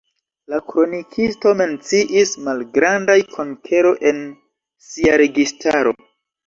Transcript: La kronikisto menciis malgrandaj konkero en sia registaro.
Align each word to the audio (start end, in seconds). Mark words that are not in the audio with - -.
La 0.53 0.59
kronikisto 0.69 1.51
menciis 1.59 2.33
malgrandaj 2.47 3.19
konkero 3.37 3.95
en 4.15 4.27
sia 4.91 5.23
registaro. 5.27 5.99